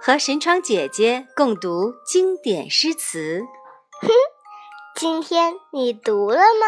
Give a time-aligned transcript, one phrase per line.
[0.00, 3.40] 和神窗姐姐共读经典诗词。
[4.02, 4.08] 哼，
[4.94, 6.66] 今天你读了吗？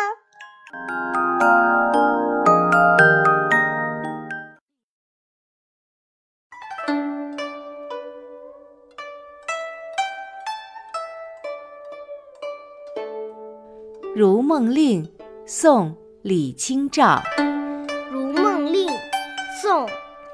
[14.18, 15.04] 《如梦令》
[15.46, 15.90] 宋·
[16.22, 17.22] 李清照。《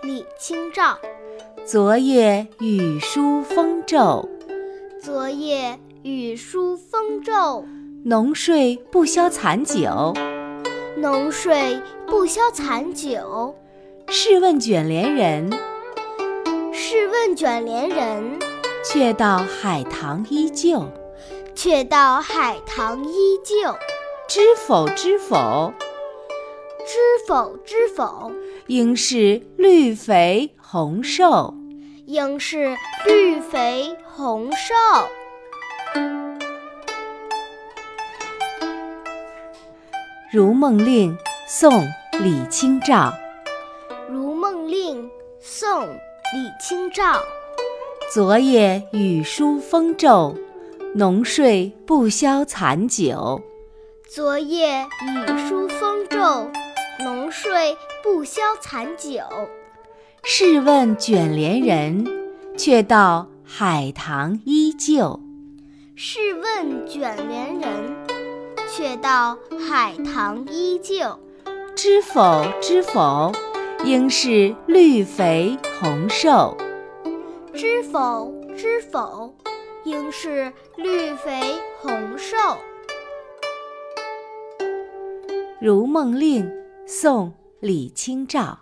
[0.02, 0.98] 李清照。
[1.64, 4.28] 昨夜雨疏风骤，
[5.00, 7.64] 昨夜雨疏风骤，
[8.04, 10.12] 浓睡不消残酒，
[10.96, 13.54] 浓睡不消残酒。
[14.08, 15.48] 试问卷帘人，
[16.72, 18.40] 试问卷帘人，
[18.84, 20.84] 却道海棠依旧，
[21.54, 23.72] 却道海棠依旧。
[24.28, 25.72] 知否知否，
[26.86, 26.96] 知
[27.28, 28.32] 否知否，
[28.68, 31.52] 应是绿肥红瘦，
[32.06, 34.74] 应是绿肥红瘦。
[40.30, 41.12] 《如梦令》
[41.48, 41.70] 宋·
[42.22, 43.12] 李清照。
[44.12, 45.04] 《如梦令》
[45.40, 45.82] 宋·
[46.32, 47.20] 李清照。
[48.14, 50.36] 昨夜雨疏风骤，
[50.94, 53.40] 浓睡不消残酒。
[54.08, 56.52] 昨夜雨疏风骤，浓
[57.32, 59.20] 睡不消残酒。
[60.22, 62.06] 试问卷帘人，
[62.56, 65.18] 却道海棠依旧。
[65.96, 67.96] 试问卷帘人，
[68.68, 71.18] 却道海棠依旧。
[71.74, 73.32] 知否知否，
[73.84, 76.56] 应是绿肥红瘦。
[77.54, 79.34] 知否知否，
[79.84, 81.40] 应是绿肥
[81.80, 82.36] 红瘦。
[85.60, 86.44] 《如梦令》
[86.94, 88.58] 宋·李清照。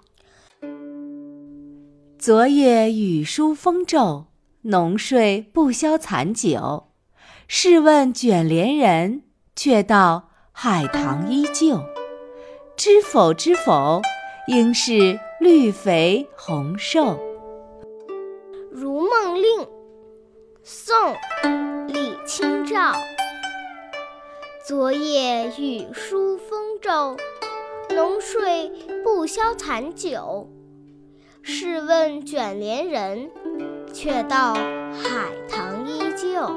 [2.16, 4.26] 昨夜雨疏风骤，
[4.62, 6.90] 浓睡不消残酒。
[7.48, 9.24] 试问卷帘人，
[9.56, 11.82] 却道海棠依旧。
[12.76, 14.00] 知否知否，
[14.46, 17.02] 应是绿肥红瘦。
[18.70, 19.60] 《如梦令》
[20.62, 20.94] 宋·
[21.88, 22.92] 李清照。
[24.64, 27.16] 昨夜雨疏风骤，
[28.00, 28.72] 浓睡
[29.04, 30.48] 不消残酒。
[31.42, 33.30] 试问卷帘人，
[33.92, 36.48] 却道海棠依旧。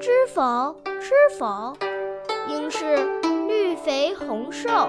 [0.00, 1.76] 知否知否，
[2.46, 3.04] 应是
[3.48, 4.88] 绿肥红瘦。